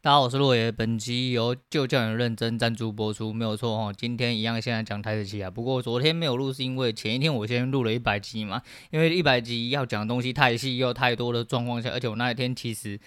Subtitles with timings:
[0.00, 0.70] 大家好，我是洛爷。
[0.70, 3.92] 本期由就叫人认真赞助播出，没有错哦。
[3.96, 5.50] 今天一样，现在讲台词期啊。
[5.50, 8.62] 不过昨天没有录，是因为前一天我先录了一百集嘛。
[8.92, 12.98] 因为一百集要讲的东西太细又太多的状况下，而且我那一天其实。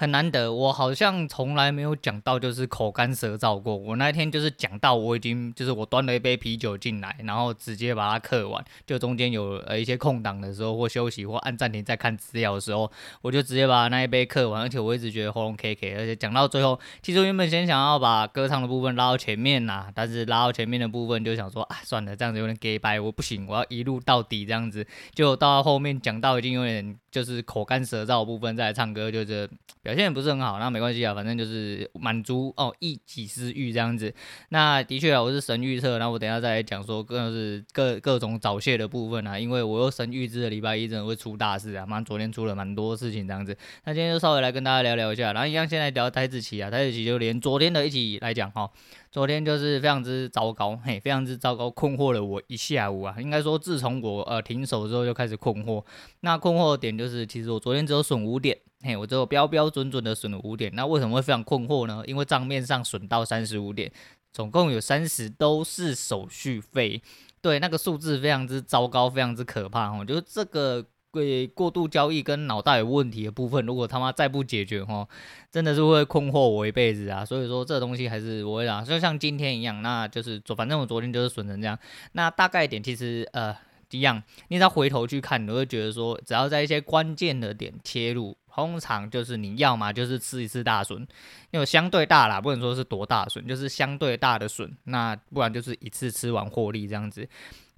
[0.00, 3.76] 很难得，我好像从来没有讲到就是口干舌燥过。
[3.76, 8.64] 我那天就是讲到我已经就是我端了一杯啤酒进来，然后直接把它刻完。
[8.86, 12.90] 就中间有呃一些空档的时候或休息或按暂停再看资料的时候，
[13.20, 14.62] 我就直接把那一杯刻完。
[14.62, 24.86] 而且我一直觉得喉咙 K K，而且讲到最后，其实原本先想要把歌唱的部分拉到前面呐，但是拉到前面的部分就想说啊算了，这样子有点假掰，我不行，我要一路到底这样子。
[25.14, 29.50] 就到后面讲到已经有点就是口干舌燥的部分再来唱歌，就是
[29.90, 30.60] 表现也不是很好。
[30.60, 34.14] 那没关系啊，反正就是满足哦一己私欲这样子。
[34.50, 43.56] 那的确啊，我是神预测，那我等下再来讲说各是各各种早泄的部分啊，因为我又神预知的礼拜一真的会出大事啊，妈昨天出了蛮多事情这样子。
[43.84, 48.70] 那今天就稍微来跟大家聊聊一下，然后一样现在聊台指期啊，台指期就连昨天的一起来讲哈。
[49.10, 53.16] 昨天就是非常之糟糕，嘿，非常之糟糕，困惑了我一下午啊。
[53.18, 55.84] 应该说，自从我呃停手之后就开始困惑。
[56.20, 60.72] 那困惑的点就是，其实我昨天只有损五点，嘿，我只有标标准准的损了五点。
[60.74, 62.02] 那为什么会非常困惑呢？
[62.06, 63.90] 因为账面上损到三十五点，
[64.32, 67.02] 总共有三十都是手续费。
[67.40, 70.04] 对，那个数字非常之糟糕，非常之可怕哦。
[70.04, 70.84] 就是这个。
[71.12, 75.08] 对过度交易跟脑袋有问题的部分，如果他妈再不解决哦，
[75.50, 77.24] 真的是会困惑我一辈子啊！
[77.24, 81.76] 所以说这东西还是我讲，就像今天一样，那就是昨反正我昨天就是损成这样。
[82.12, 83.52] 那大概点其实呃
[83.90, 91.06] 一样，你只要回头去看，你会觉得说，只要在一些关键的点切入，通常就是你要么就是吃一次大笋，
[91.50, 97.28] 因为相对大啦，不能说是多大笋，就是相对大的笋，那不然就是一次吃完获利这样子。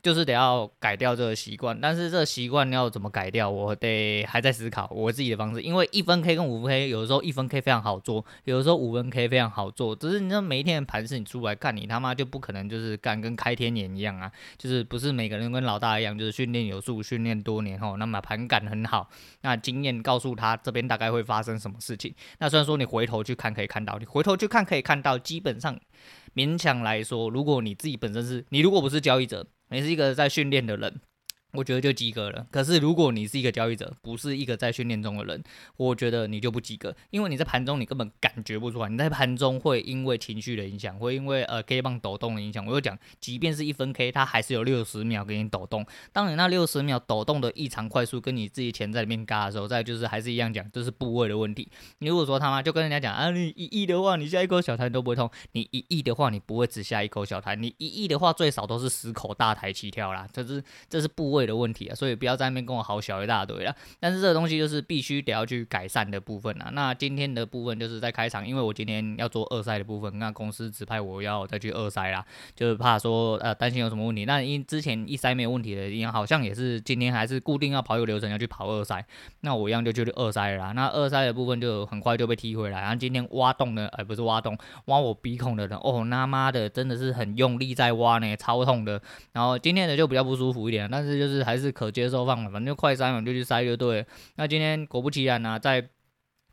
[0.03, 5.62] 就是得要改掉这个习惯，但是这个习惯要怎么改掉，我得还在思考我自己的方式。
[5.62, 9.95] 因为一分 K 跟五分 K，有的时候一分 K 非常好做，有的时候五分 K 非常好做。
[9.95, 14.33] 只是你知道每一天的盘势你出来看，你他妈就不可能就是干跟开天眼一样啊！
[14.58, 19.08] 就是不是每个人跟老大一样，就是训练有素，训练多年后，那么盘感很好，
[19.42, 22.13] 那经验告诉他这边大概会发生什么事情。
[22.40, 25.79] 那虽然说你回头去看可以看到，你回头去看可以看到，基本上
[26.34, 29.46] 勉强来说，如果你自己本身是你如果不是交易者。
[29.72, 31.00] 你是一个在训练的人。
[31.52, 32.46] 我觉得就及格了。
[32.51, 35.42] 可是如果你是一个交易者，不是一个在训练中的人，
[35.77, 38.89] 我觉得你就不及格，因为你在盘中你根本感觉不出来。
[38.89, 42.64] 你在盘中会因为情绪的影响，会因为呃 K 棒抖动的影响。
[42.64, 45.85] 我又讲，即便是一分 K，它还是有六十秒给你抖动。
[46.13, 51.69] 当你那六十秒抖动的异常快速，跟你自己钱在里面嘎的时候，再就是还是一样讲，这是部位的问题。
[51.98, 60.27] 你如果说他妈就跟人家讲啊，你一亿的话，你下一口小台都不会痛；你一亿的话，你不会只下一口小台；你一亿的话，最少都是十口大台起跳啦。
[60.33, 63.75] 这是这是部位的问题啊，所以不要在那边跟我好小一大堆了。
[64.01, 66.70] 但是这个东西就是必须得要去改善的部分啊。
[66.73, 74.25] 那今天的部分就是在开场，因为我今天要做二筛的部分，那公司指派我要再去二筛啦，就是怕说呃担心有什么问题。
[74.25, 79.02] 那因之前一筛没有问题的，因为好像也是今天还是固定要跑一个流程要去跑二筛，
[79.41, 80.73] 那我一样就去二筛了啦。
[80.73, 82.81] 那二筛的部分就很快就被踢回来。
[82.81, 89.01] 然后今天挖洞的，哎不是挖洞，挖我鼻孔的人，哦他妈的真的是很用力在挖呢，超痛的。
[89.33, 94.07] 然后今天的就比较不舒服一点，但是就是是还是可接受范围，反正快筛嘛，就去塞就对。
[94.37, 95.89] 那今天果不其然呢、在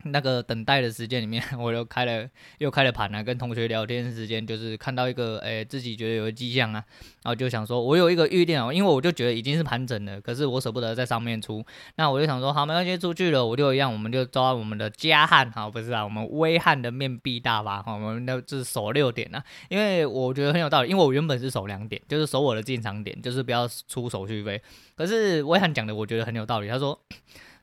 [0.06, 2.26] 那个等待的时间里面， 我又开了
[2.60, 6.84] 又开了盘啊，跟同学聊天时间，就是看到一个诶、自己觉得有个迹象啊，
[7.24, 11.66] 然后就想说，我有一个预定啊，因为我就觉得已经是盘整了，可是我舍不得在上面出，
[11.96, 24.62] 那我就想说，好，没关系，出去了，我就一样，我们就抓我们的加汉，好，不是啊，我们威汉的面壁大法，好，我们的是守六点啊，因为我觉得很有道理，因为我原本是守两点，就是守我的进场点，就是不要出手续费，
[24.96, 26.98] 可是威汉讲的我觉得很有道理，他说。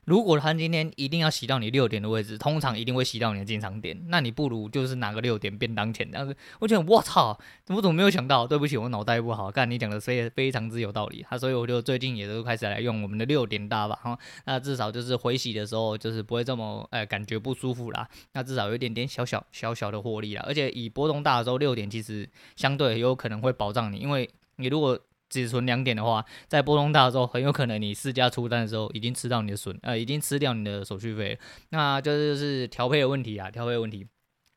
[0.07, 6.35] 如果他今天一定要洗到你六点的位置，通常一定会洗到你的进场点，那你不如就是拿个六点便当钱这样子。
[6.61, 7.37] 我觉得我操，
[7.71, 8.47] 我怎么没有想到？
[8.47, 9.51] 对不起，我脑袋不好。
[9.51, 24.97] 干，你讲的非非常之有道理，他所以我就最近也都开始来用我们的六点大法哈，那至少就是回洗的时候就是不会这么哎感觉不舒服啦，那至少有一点点小小小小的获利啦，而且以波动大的时候六点其实相对有可能会保障你，因为你如果。
[25.29, 31.39] 只存两点的话，在波动大的时候，很有可能你试驾出单的时候已经吃到你的损，呃，已经吃掉你的手续费，
[31.71, 34.07] 那就是就是调配的问题啊，调配的问题。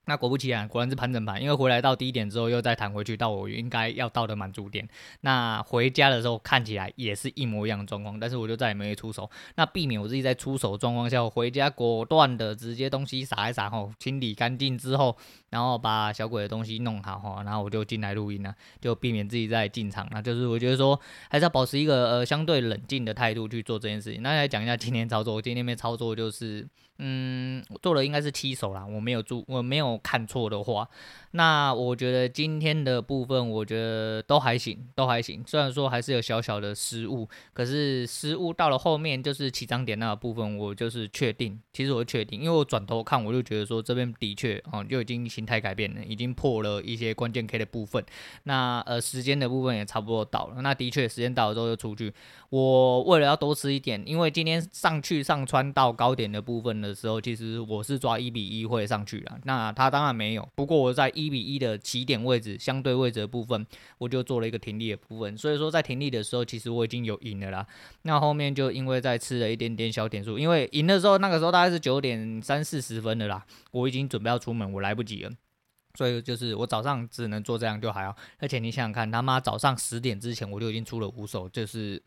[0.10, 4.90] 那果不其然，果然是盘整盘，因为回来到低点之后又再弹回去到我应该要到的满足点。
[5.22, 9.30] 那回家的时候看起来也是一模一样的状况，但是我就再也没有出手。
[9.56, 15.16] 那避免我自己在出手状况下，我回家果断的直接东西撒一撒后，清理干净之后，
[15.52, 20.08] 然后把小鬼的东西弄好哈，然后我就进来录音了，就避免自己再进场。
[20.10, 24.24] 那就是我觉得说还是要保持一个呃相对冷静的态度去做这件事情。
[24.24, 26.68] 那来讲一下今天操作，今天没操作就是。
[27.00, 30.88] 嗯，做的应该是七手啦，我没有注，我没有看错的话。
[31.31, 35.44] 那我觉得今天的部分，我觉得都还行，都还行。
[35.46, 41.60] 虽然说还是有小小的失误，可是失误到了后面就是起涨点那个部分，我就是确定。
[41.72, 48.04] 其实我确定，因为我转头看，我就觉得说这边的确哦，就已经形态改变了，已经破了一些关键 K 的部分。
[48.44, 50.62] 那呃，时间的部分也差不多到了。
[50.62, 52.12] 那的确时间到了之后就出去。
[52.50, 59.40] 我为了要多吃一点，因为今天上去上穿到高点的部分呢的时候，其实我是抓一比一会上去了。
[59.44, 61.12] 那他当然没有，不过我在。
[61.20, 63.66] 一比一的起点位置，相对位置的部分，
[63.98, 65.38] 我就做了一个停利的部分。
[65.38, 67.68] 所以说，在停利的时候，其实我已经有赢了啦。
[68.04, 75.32] 那后面就因为在吃了一点点小点数，因为赢的时候，那个时候大概是九点三四十分的啦，我已经准备要出门，我来不及了。
[75.98, 78.16] 所以就是我早上只能做这样就还好。
[78.38, 82.02] 而且你想想看，他妈早上十点之前我就已经出了五手，就是。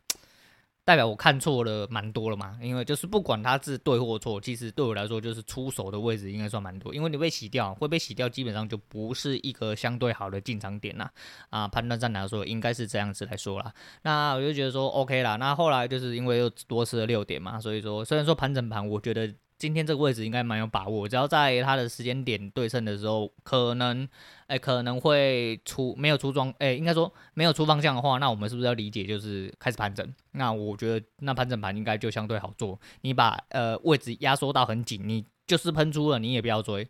[0.85, 11.09] 代表我看错了蛮多了嘛，因为就是不管它是对或错，其实对我来说就是出手的位置应该算蛮多，因为你被洗掉，会被洗掉，基本上就不是一个相对好的进场点啦。
[11.49, 13.73] 啊，判断上来说应该是这样子来说啦。
[14.01, 19.33] 那我就觉得说 OK 啦，那后来就是因为又多吃了六点嘛，所以说虽然说盘整盘，我觉得。
[19.63, 24.05] 今天这个位置应该蛮有把握，只要在它的时间点对称的时候，可能，
[24.47, 30.05] 哎、可能会出没有出装，哎、应该说没有出方向的话，那我们是不是要理解就是开始盘整？
[30.31, 36.85] 那我觉得那盘整盘应该就相对好做，你把呃位置压缩到很紧，你就是喷出了，你也不要追。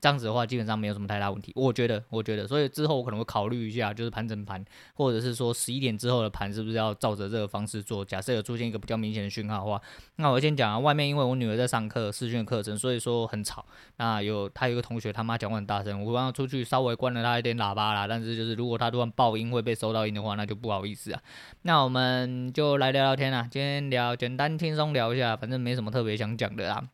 [0.00, 4.64] 这样子的话，基本上没有什么太大问题，我觉得，我觉得，所以之后我可能会考虑一下，就是盘整盘，
[4.94, 8.04] 或者是说十一点之后的盘，是不是要照着这个方式做？
[8.04, 9.80] 假设有出现一个比较明显的讯号的话，
[10.16, 13.64] 那我先讲啊，外面因为我女儿在上课，视讯课程，所以说很吵。
[13.96, 21.20] 那有她有个同学他妈讲话很大声，我刚刚出去稍微关了她一点喇叭啦，但是就是如果她突然爆音会被收到音的话，那就不好意思啊。
[21.62, 26.88] 那我们就来聊聊天啊，今天聊简单轻松聊一下，反正没什么特别想讲的啦。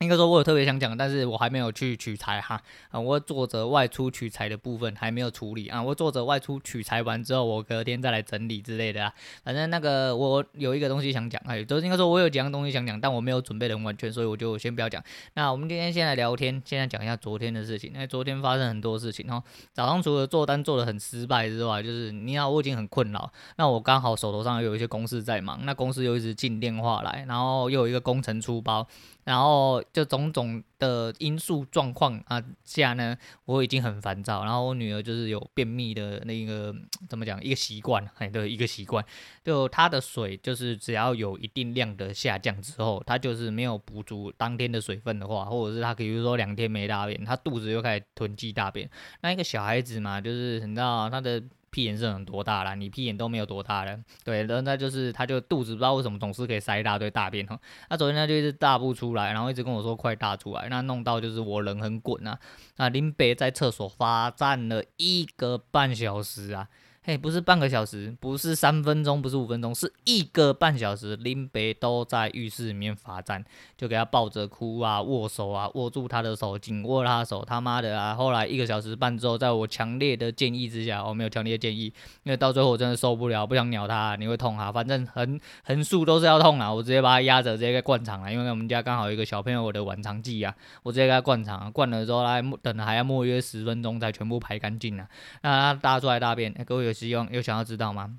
[0.00, 2.58] 应该说，我有特别想讲，但是我还没有去取材哈
[2.88, 9.12] 啊，我做着外出取材的部分还没有处理啊，我做着外出取材完之后，我隔天再来整理之类的啊。
[9.44, 15.04] 反正那个我有一个东西想讲，哎，就是应该说我有几样东西想讲，但我没有准备的很完全，所以我就先不要讲。
[15.34, 17.92] 那我们今天先来聊天，现在讲一下昨天的事情。
[17.92, 19.42] 因为昨天发生很多事情哦。
[19.74, 23.30] 早上除了做单做得很失败之外，就是你好，我已经很困扰。
[23.58, 28.88] 那我刚好手头上有一些公司在忙，那公司又一直进电话来，然后又有一个工程出包。
[29.24, 34.44] 然后就种种的因素状况啊下呢，我已经很烦躁。
[34.44, 36.74] 然后我女儿就是有便秘的那个
[37.08, 39.04] 怎么讲一个习惯，哎，对，一个习惯，
[39.44, 48.88] 就她的水就是只要有一定量的下降之后，她就是没有补足当天的水分的话，或者是她比如说两天没大便，她肚子又开始囤积大便。
[49.20, 51.42] 那一个小孩子嘛，就是你知道她的。
[51.70, 57.58] 屁眼是很多大啦，你屁眼都没有多大了，对，然后那就是他就肚子不知道为什么总是可以塞一大堆大便哈，
[57.88, 62.38] 那昨天他就一直大不出来，然后一直跟我说快大出来，那弄到就是我人很滚啊，
[62.76, 66.68] 那林北在厕所罚站了一个半小时啊。
[67.02, 71.16] 嘿，不是半个小时，不是三分钟，不是五分钟，是一个半小时。
[71.16, 73.42] 林北都在浴室里面罚站，
[73.74, 78.14] 就给他抱着哭啊，握手啊，握住他的手，紧握他的手，他妈的啊！
[78.14, 81.84] 后来一个小时半之后，在我强烈的建议之下，我没有强烈的建议，
[82.22, 95.06] 因为到最后我真的受不了，不想鸟他，你会痛啊，反正横横竖都是要痛啊，我直接把他压着，直接给灌肠了，因为我们家刚好有一个小朋友我的晚肠季啊，我直接给他灌肠，灌了之后来等还要默约十分钟才全部排干净呢，
[95.40, 96.89] 那他大出来大便，欸、各位。
[96.90, 98.16] 有希望有想要知道吗？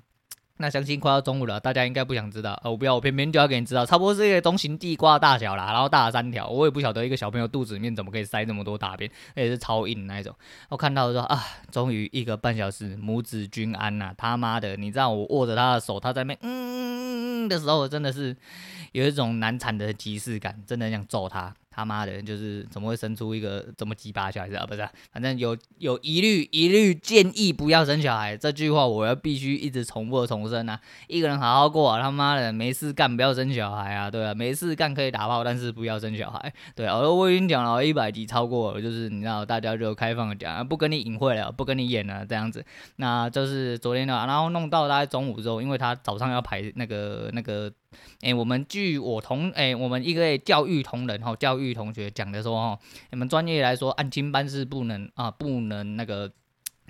[0.58, 2.52] 那相信快要中午了，大家应该不想知道。
[2.62, 6.48] 哦，我不要，我偏偏就要给你知道，差不多是一个中型地瓜大小啦，然后大了三条。
[6.48, 10.32] 我也不晓得一个小朋友肚子里面怎么可以塞那么多大便，而且是超硬那一种。
[10.68, 14.14] 我看到说啊，终于一个半小时母子均安呐！
[14.16, 18.36] 他妈的，你知道我握着他的手，他在那边嗯的时候，真的是
[18.92, 21.52] 有一种难产的即视感，真的很想揍他。
[21.74, 24.66] 他妈的，就是怎么会生出一个这么鸡巴小孩子啊？
[24.66, 28.36] 不是、反正有有一律一律建议不要生小孩。
[28.36, 30.78] 这句话我要必须一直重复重申啊！
[31.08, 36.52] 一个人好好过啊，他妈的没事干不要生小孩啊，对啊，没事干可以打炮，但是不要生小孩。
[36.74, 42.64] 对啊，我已经讲了一百集超过了，就是你知道大家就开放讲，不跟你隐晦了，不跟你演了这样子。
[42.96, 47.72] 那就是昨天的，然后弄到大概中午之后，因为他早上要排那个那个。
[48.20, 52.78] 哎、我们据我同哎、我们一个教育同仁哈，教育同学讲的说哦，
[53.10, 56.32] 你们专业来说，安亲班是不能啊，不能那个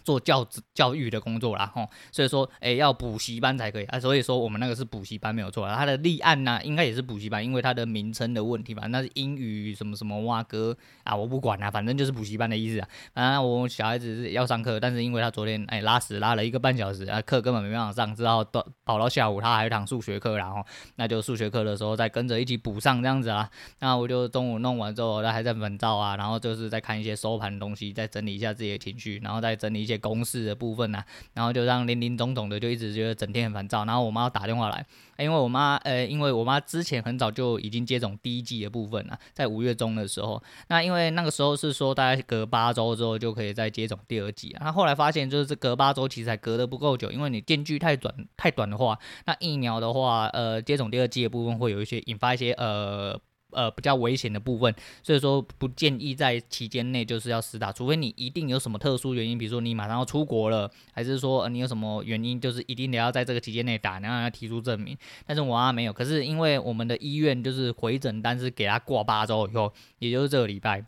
[0.05, 12.89] 做教教育的工作啦，吼，所以说，哎、要补习班才可以啊，所以说我们那个是补习班没有错啦，它的立案呢、应该也是补习班，因为它的名称的问题吧，那是英语什么什么哇哥啊，我不管啦，反正就是补习班的意思啊。
[13.15, 20.65] 啊我小孩子是要上课，但是因为他昨天哎、拉屎拉了一个半小时啊，课根本没办法上，之后到跑到下午他还有堂数学课，然后
[20.97, 23.49] 那就数学课的时候再跟着一起补上这样子啊。
[23.81, 33.85] 那我就中午弄完之后，他还在本照啊，然后就是在看一些收盘的东西，再整理一下自己的情绪，然后再整理一下些公式的部分呐、啊，然后就让林林总总的就一直觉得整天很烦躁。
[33.85, 34.85] 然后我妈打电话来，
[35.19, 44.65] 因为我妈呃，因为我妈之前很早就已经接种第一剂的部分了，在五月中的时候，那因为那个时候是说大概隔八周之后就可以再接种第二剂啊。
[44.65, 53.21] 那后来发现就是这隔八周其实还隔得不够久，因为你间距太短太短的话，那疫苗的话呃接种第二剂的部分会有一些引发一些呃。
[53.53, 64.97] 呃，比较危险的部分，所以说不建议在期间内就是要施打，除非你一定有什么特殊原因，比如说你马上要出国了，还是说、呃、你有什么原因，就是一定得要在这个期间内打，然后要提出证明。
[65.27, 70.85] 但是我妈没有，可是因为我们的医院就是回诊单是给她挂八周以后，也就是这个礼拜，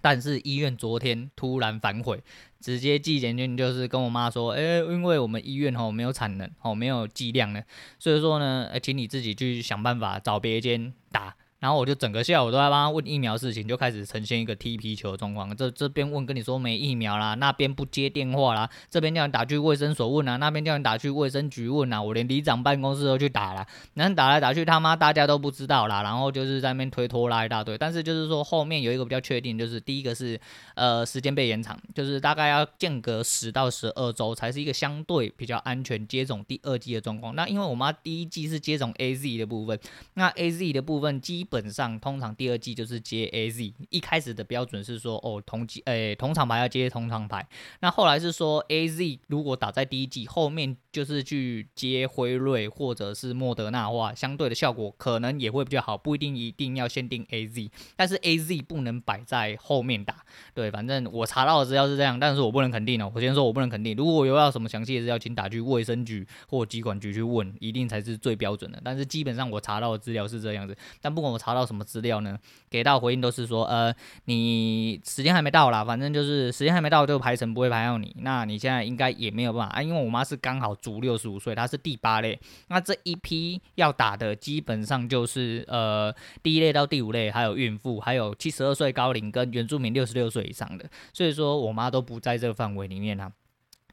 [0.00, 2.22] 但是医院昨天突然反悔，
[2.60, 7.62] 直接寄检讯就是跟我妈说，哎、欸，因为我们医院吼没有产能，吼没有剂量呢，
[7.98, 11.34] 所以说呢，呃，请你自己去想办法找别间打。
[11.64, 15.56] 然后我就整个下午都在帮他问疫苗事情，就开始呈现一个踢皮球的状况。
[15.56, 27.78] 这这边问跟你说没疫苗啦，那边不接电话啦，这边叫你打去卫生所问啊，那边叫你打去卫生局问啊，我连里长办公室都去打了，然后打来打去他妈大家都不知道啦，然后就是在那边推拖拉一大堆。
[27.78, 30.38] 但是就是说后面有一个比较确定，就是第一个是
[30.74, 37.34] 呃时间被延长，就是大概要间隔十到十二周才是一个相对比较安全接种第二剂的状况。
[37.34, 39.80] 那因为我妈第一剂是接种 AZ 的部分，
[40.12, 47.46] 那 AZ 的部分基本本上通常第二季就是接 AZ，一开始的标准是说哦同级诶同厂牌要接同厂牌，
[47.80, 60.24] 那后来是说 AZ 如果打在第一季后面就是去接辉瑞或者是莫德纳的话，相对的效果可能也会比较好，不一定一定要限定 AZ，但是 AZ 不能摆在后面打，
[60.54, 71.84] 对，反正我查到的资料是这样，但是我不能肯定哦，我先说我不能肯定，如果有要什么详细的资料，请打去卫生局或疾管局去问，一定才是最标准的，但是基本上我查到的资料是这样子，但不管我查到什么。
[71.84, 72.36] 资料呢，
[72.70, 78.16] 给到回应都是说，呃，你时间还没到啦，反正就是时间还没到，就排程不会排到你。
[78.20, 82.38] 那你现在应该也没有办法啊，因为我妈是刚好足六十五岁，他是第八类。
[82.68, 90.84] 那这一批要打的基本上就是呃第一类到第五类，还有孕妇，还有七十二岁高龄跟原住民六十六岁以上的。
[91.14, 93.32] 所以说我妈都不在这个范围里面啊。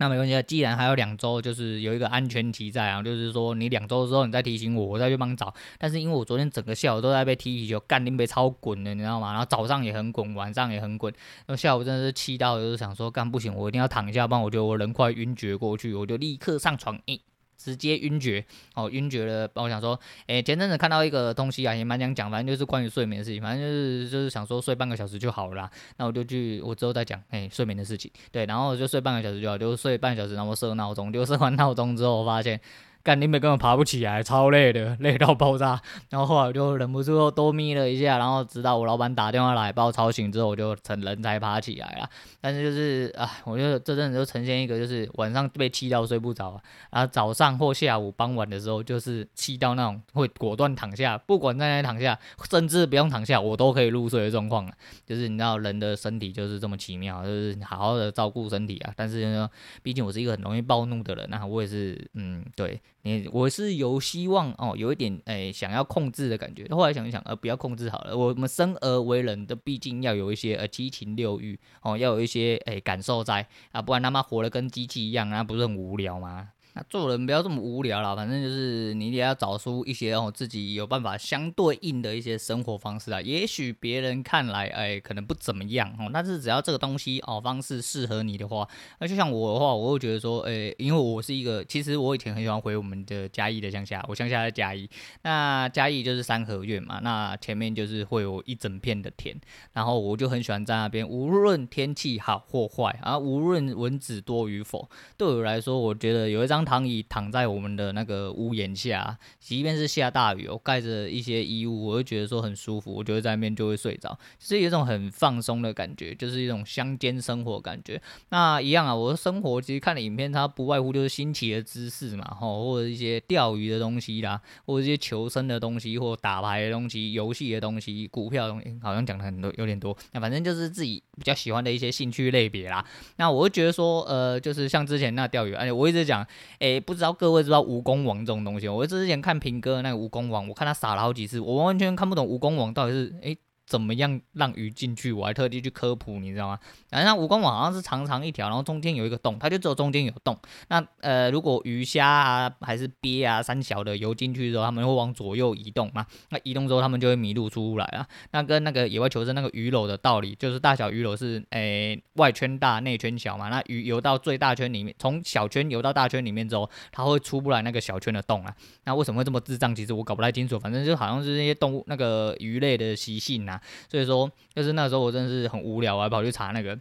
[0.02, 5.54] 那没问题啊，既然还有两周，就是有一个安全期在啊，就是说你两周之后你再提醒我，我再去帮你找。
[5.78, 9.30] 但是因为我昨天整个下午都在被踢皮球，干拎被超滚的，你知道吗？
[9.30, 11.14] 然后早上也很滚，晚上也很滚。
[11.46, 17.00] 那下午真的是气到，就是想说干不行，我一定要躺一下，不然我觉得我人快晕厥过去，我就立刻上床。
[17.06, 17.22] 欸
[17.64, 19.50] 直接晕厥哦，晕厥了。
[19.56, 25.70] 我想说，诶、前阵子看到一个东西啊，也蛮想讲，反正就是关于睡眠的事情，反正就是就是想说睡半个小时就好了。
[25.98, 28.12] 那我就去，我之后再讲，诶、睡眠的事情。
[28.32, 32.60] 对，然后我就睡半个小时就好，就睡半个小时，然后设闹钟，就设完闹钟之后，我发现。
[33.04, 35.82] 干，你们根本爬不起来，超累的，累到爆炸。
[36.10, 42.10] 然后后来我就忍不住又多眯了一下，然后直到我老板打电话来把我吵醒之后，我就成人才爬起来了。
[42.40, 52.18] 但是就是啊，我觉得这阵子就呈现一个，就是晚上被气到睡不着，然后早上或下午傍晚的时候，就是气到那种会果断躺下，不管在哪里躺下，
[52.50, 54.72] 甚至不用躺下，我都可以入睡的状况。
[55.06, 58.94] 就是你知道人的身体就是这么奇妙，就是好好的照顾身体啊。
[58.96, 59.50] 但是呢，
[59.82, 62.80] 毕竟我是一个很容易暴怒的人，那我也是，嗯，对。
[63.04, 66.68] 你我是有希望哦，有一点诶、想要控制的感觉。
[66.70, 68.16] 后来想一想，呃，不要控制好了。
[68.16, 76.50] 我们生而为人的，毕竟要有一些呃七情六欲哦，要有一些诶、感受在啊，不然他妈活得跟机器一样，啊不是很无聊吗？
[76.74, 83.20] 那做人不要这么无聊啦，反正就是你也要找出一些哦自己有办法相对应的一些生活方式啊。
[83.20, 88.66] 也许别人看来哎可能不怎么样哦，但是只要这个东西哦方式适合你的话，
[89.00, 94.90] 那就像我的话，我会觉得说哎，因为我是一个，其实我以前很喜欢回我们的嘉义的乡下，我乡下在嘉义，
[95.24, 99.36] 那嘉义就是三合院嘛，那前面就是会有一整片的田，
[99.74, 106.61] 然后我就很喜欢在那边，无论天气好或坏啊，无论蚊子多与否，对我来说，我觉得有一张。
[106.62, 118.00] 张躺椅躺在我们的那个屋檐下，即便是下大雨，我盖着一些衣物，我会觉得说很舒服，我就会在那边就会睡着，就是有一种很放松的感觉，就是一种乡间生活感觉。
[118.30, 129.98] 那一样啊，我的生活其实看的影片，它不外乎就是新奇的知识嘛，吼，或者一些钓鱼的东西啦，或者一些求生的东西，或打牌的东西、游戏的东西、股票东西，好像讲的很多，有点多。
[130.12, 132.86] 那反正就是自己比较喜欢的一些兴趣类别啦。
[133.16, 136.26] 那我会觉得说，呃，就是像之前那钓鱼，而且，我一直讲，
[136.62, 138.68] 哎，不知道各位知道蜈蚣王这种东西？
[138.68, 143.30] 我之前看平哥那个蜈蚣王，我看他撒了好几次，我完全看不懂蜈蚣王到底是哎。
[143.30, 145.12] 诶怎么样让鱼进去？
[145.12, 146.60] 我还特地去科普，你知道吗？
[146.90, 150.38] 然后那蜈蚣网好像是长长一条，然后中间有一个洞，它就只有中间有洞。
[150.68, 156.06] 那呃，如果鱼虾啊还是鳖啊三小的游进去之后，他们会往左右移动嘛？
[156.32, 158.06] 那移动之后，他们就会迷路出来啊。
[158.32, 163.48] 那跟那个野外求生那个鱼篓的道理，就是大小鱼篓是诶、外圈大内圈小嘛？
[163.48, 168.54] 那鱼游到最大圈里面，从小圈游到大圈里面之后，它会出不来那个小圈的洞啊。
[168.84, 169.74] 那为什么会这么智障？
[169.74, 173.61] 其实我搞不太清楚，反正就好像是那些动物那个鱼类的习性啊。
[173.90, 176.78] 所以说，就是那时候我真的是很无聊啊，跑去查那个。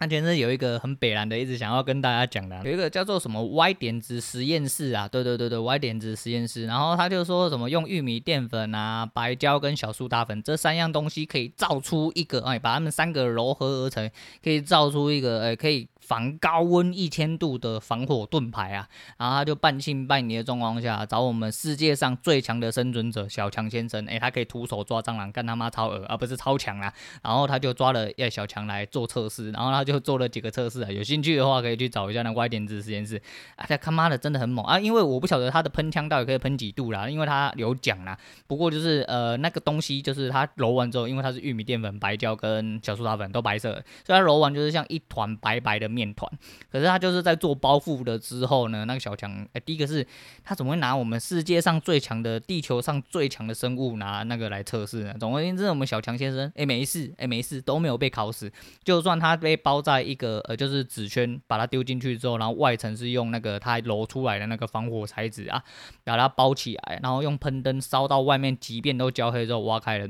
[0.00, 6.66] 那前阵有一个很北蓝的，一直想要跟大家讲的，有一个叫做什么 Y 点子实验室啊，对对对对，Y 点子实验室。
[6.66, 14.10] 然后他就说什么用玉米淀粉啊、白胶跟小苏打粉这三样东西可以造出一个，哎，把它们三个揉合而成，
[14.42, 15.88] 可以造出一个，哎，可以。
[16.06, 26.92] 防高温一千度的防火盾牌啊，然后他就半信半疑的状况下找我们世界上最强的生存者小强先生，诶，他可以徒手抓蟑螂，干他妈超恶，而不是超强啊。
[27.22, 33.16] 然后他就抓了要小强来做测试，然后他就做了几个测试啊，有兴趣的话可以去找一下那歪点子实验室。
[33.56, 38.18] 啊，他他妈的真的很猛啊，因为我不晓得他的喷枪到底可以喷几度啦，因为他有讲啦。
[38.46, 43.72] 不过就是呃那个东西就是他揉完之后，因为它是玉米淀粉、白胶跟小苏打粉都白色，
[44.04, 45.93] 所以它揉完就是像一团白白的。
[45.94, 46.30] 面团，
[46.70, 50.04] 可是他就是在做包覆的之后呢，那个小强，哎、第一个是
[50.42, 55.14] 他怎么会拿我们世界上最强的、地球上最强的生物拿那个来测试呢？
[55.20, 58.50] 总而言之，我们小强先生，哎、没事，哎、没事，都没有被烤死。
[58.82, 65.62] 就算他被包在一个呃，就是纸圈，把它丢进去之后，然后外层是用那个他揉出来的那个防火材质啊，
[66.02, 70.08] 把它包起来，然后用喷灯烧到外面，即便都焦黑之后挖开了。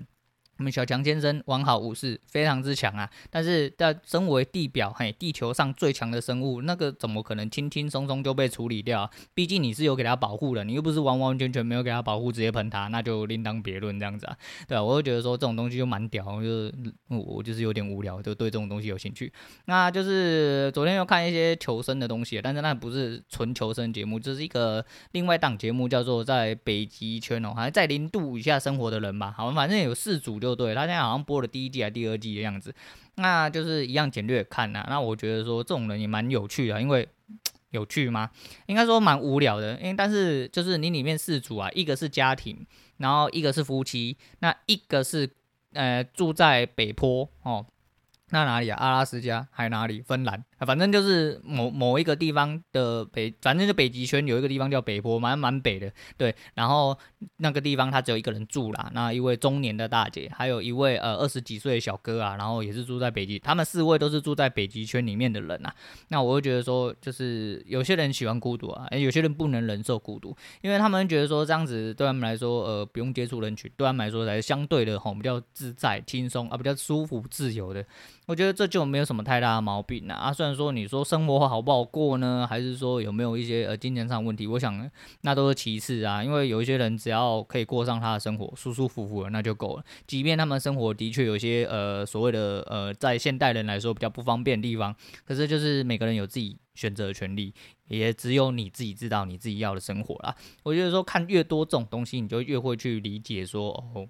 [0.56, 3.10] 我们小强先生完好无事，非常之强啊！
[3.28, 9.10] 但是在身为地表嘿地球上最强的生物，那个怎么可能轻轻松松就被处理掉？
[9.34, 14.36] 毕竟你是有给他保护的，你又不是完完全全没有给他保护，直接喷他，那就另当别论这样子啊。
[14.68, 16.72] 对啊，我会觉得说这种东西就蛮屌，就是
[17.08, 19.32] 我就是有点无聊，就对这种东西有兴趣。
[19.64, 29.34] 那就是昨天又看一些求生的东西，但是那不是纯求生节目，这是一个另外档节目，叫做在北极圈哦，好像在零度以下生活的人吧。
[29.36, 30.34] 好，反正有四组。
[30.44, 32.74] 就对，他现在好像播了第一季还第二季的样子，
[33.16, 37.08] 那就是一样简略看呐、那我觉得说这种人也蛮有趣的，因为
[37.70, 38.30] 有趣吗？
[38.66, 39.76] 应该说蛮无聊的。
[39.80, 42.64] 因为但是就是你里面四组啊，一个是家庭，
[42.98, 45.28] 然后一个是夫妻，那一个是
[45.72, 47.66] 呃住在北坡哦，
[48.30, 48.78] 那哪里啊？
[48.78, 50.00] 阿拉斯加还哪里？
[50.00, 50.44] 芬兰。
[50.60, 56.34] 反正就是某某一个地方的北，反正就北极圈有一个地方叫北坡，蛮蛮北的，对。
[56.54, 56.96] 然后
[57.36, 65.74] 那个地方他只有一个人住啦，那一位中年的大姐，还有一位呃二十几岁的小哥啊，然后也是住在北极，他们四位都是住在北极圈里面的人啊。
[66.08, 77.84] 那我会觉得说，就是有些人喜欢孤独啊，有些人不能忍受孤独，因为他们觉得说这样子对他们来说，呃，不用接触人群，对他们来说才是相对的吼比较自在、轻松啊，比较舒服、自由的。
[78.24, 80.14] 我觉得这就没有什么太大的毛病啊。
[80.14, 80.54] 啊，虽然。
[80.54, 82.46] 说你说生活好不好过呢？
[82.48, 84.46] 还是说有没有一些呃金钱上的问题？
[84.46, 84.88] 我想
[85.22, 89.84] 那都是其次啊，因为有一些人只要可以过上他的生活，舒舒服服的那就够了。
[90.06, 97.52] 即便他们生活的确有些呃所谓的呃在现代人来说比较不方便的地方，可是就是每个人有自己选择的权利，
[97.88, 100.32] 也只有你自己知道你自己要的生活啦。
[100.62, 104.06] 我觉得说看越多这种东西，你就越会去理解说哦。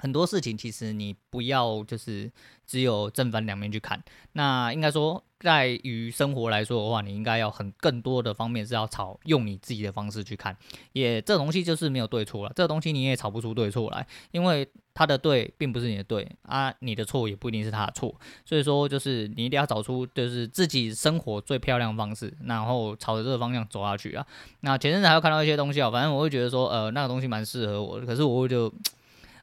[0.00, 2.30] 很多事情其实你不要就是
[2.66, 10.56] 只有正反两面去看，那应该说在于生活来说的话，你应该要很更多的方面是要朝用你自己的方式去看，
[10.92, 24.26] 也这东西就是没有对错了，这东西你也吵不出对错来，因为他的对并不是你的对啊，你的错也不一定是他的错，所以说就是你一定要找出就是自己生活最漂亮的方式，然后朝着这个方向走下去啊。
[24.60, 28.72] 那前阵子还有看到一些东西啊，反正我会觉得说呃那个东西蛮适合我的，可是我会就。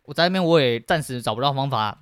[0.08, 2.00] 我在那边我也暂时找不到方法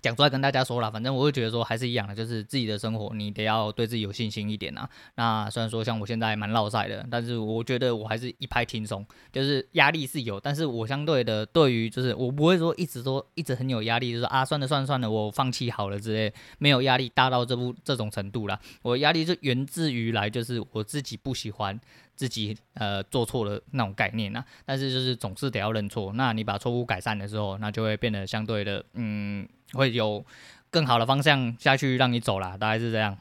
[0.00, 4.88] 讲出来跟大家说了，反正我会觉得说还是一样的，就是自己的生活你得要对自己有信心一点啊。
[5.14, 18.58] 那虽然说像我现在蛮落赛的，但是我觉得我还是一拍轻松，就是压力是有，但是我相对的对于就是我不会说一直说一直很有压力，就是啊算了算了算了，我放弃好了之类，没有压力大到这部这种程度啦。
[18.82, 21.80] 我压力是源自于来就是我自己不喜欢
[22.22, 26.12] 自己呃做错了那种概念啊，但是就是总是得要认错。
[26.14, 29.48] 那你把错误改善的时候，那就会变得相对的嗯。
[29.74, 30.22] 会有
[30.70, 33.16] 更好的方向下去让你走啦，大概是这样。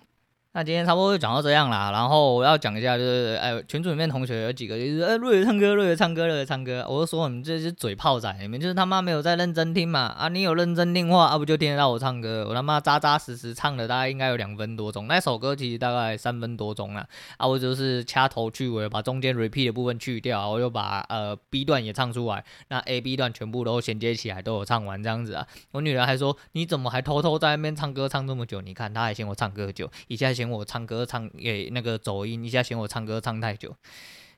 [0.53, 10.27] 那今天差不多就讲到这样啦，然后我要讲一下，就是哎，群组里面同学有几个就是哎，瑞瑞唱歌，瑞瑞唱歌，瑞瑞唱歌，我就说你们这些嘴炮仔，你们就是他妈没有在认真听嘛啊！
[10.27, 12.45] 你有认真听话啊，不就听得到我唱歌？
[12.49, 17.07] 我他妈扎扎实实唱了，大概应该有两分多钟，那首歌其实大概三分多钟啦。
[17.37, 25.47] 啊，我就是掐头去尾，把中间 repeat 的部分去掉，我又把呃 B 段也唱出来，那 A B 段全部都衔接起来，都有唱完这样子啊。
[25.71, 28.59] 我女儿还说，你怎么还偷偷在那边唱歌唱这么久？
[28.59, 33.75] 你看她还嫌我唱歌久，一下嫌我唱歌唱也那个走音，一下嫌我唱歌唱太久，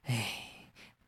[0.03, 0.25] 哎，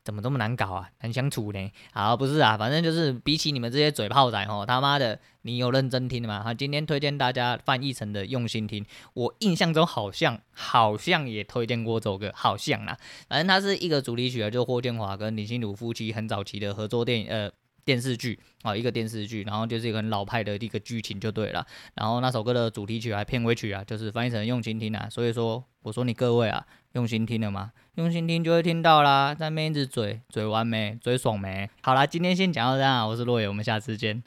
[0.05, 0.89] 怎么这么难搞啊？
[1.01, 1.71] 难相处呢？
[1.91, 6.41] 好，不是啊，反正就是比起你们这些嘴炮仔吼，他妈的，你有认真听的吗？
[6.43, 17.51] 他今天推荐大家范逸臣的《用心听》，我印象中好像好像也推荐过这首歌，好像啊，反正它是一个主题曲啊，就霍建华跟林心如夫妻很早期的合作电影，呃。
[17.85, 21.65] 电视剧啊，一个电视剧，然后就是一个很老派的一个剧情就对了。
[21.93, 25.07] 然后那首歌的主题曲还片尾曲啊，就是翻译成用心听啊。
[25.09, 27.71] 所以说，我说你各位啊，用心听了吗？
[27.95, 29.33] 用心听就会听到啦。
[29.33, 30.97] 在那边一直嘴嘴完没？
[30.99, 31.69] 嘴爽没？
[31.81, 34.21] 好啦，今天先讲到这样，我是洛野，我们下次见。